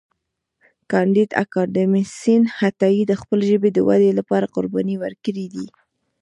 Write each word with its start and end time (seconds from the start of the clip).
کانديد 0.91 1.29
اکاډميسن 1.43 2.41
عطایي 2.65 3.03
د 3.07 3.13
خپلې 3.21 3.43
ژبې 3.51 3.69
د 3.73 3.79
ودې 3.87 4.11
لپاره 4.19 4.51
قربانۍ 4.55 4.95
ورکړې 4.99 5.45
دي. 5.53 5.65